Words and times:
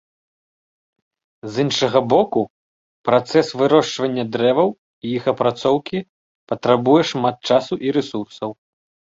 З 1.57 1.65
іншага 1.65 1.99
боку, 2.13 2.41
працэс 3.09 3.47
вырошчвання 3.63 4.23
дрэваў 4.37 4.69
і 5.07 5.13
іх 5.21 5.31
апрацоўкі 5.35 5.99
патрабуе 6.53 7.01
шмат 7.15 7.37
часу 7.53 7.73
і 7.89 7.99
рэсурсаў. 8.01 8.51